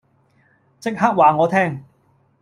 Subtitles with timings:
[0.79, 1.83] 即刻話我聽